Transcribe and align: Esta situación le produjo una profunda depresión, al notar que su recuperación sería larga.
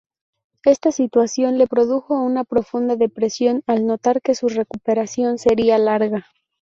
Esta 0.63 0.91
situación 0.91 1.59
le 1.59 1.67
produjo 1.67 2.15
una 2.19 2.43
profunda 2.43 2.95
depresión, 2.95 3.61
al 3.67 3.85
notar 3.85 4.19
que 4.23 4.33
su 4.33 4.47
recuperación 4.49 5.37
sería 5.37 5.77
larga. 5.77 6.25